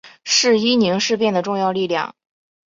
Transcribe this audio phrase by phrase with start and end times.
[0.23, 2.15] 是伊宁事变的重要力量。